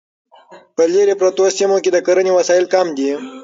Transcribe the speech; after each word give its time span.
په 0.75 0.83
لیرې 0.93 1.15
پرتو 1.21 1.43
سیمو 1.57 1.77
کې 1.83 1.89
د 1.93 1.97
کرنې 2.07 2.31
وسایل 2.37 2.65
کم 2.73 2.87
دي. 2.97 3.11